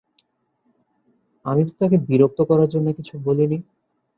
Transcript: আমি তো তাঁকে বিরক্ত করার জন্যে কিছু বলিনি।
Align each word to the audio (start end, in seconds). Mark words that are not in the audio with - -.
আমি 1.45 1.61
তো 1.67 1.73
তাঁকে 1.79 1.97
বিরক্ত 2.07 2.39
করার 2.49 2.69
জন্যে 2.73 2.91
কিছু 2.93 3.13
বলিনি। 3.25 3.57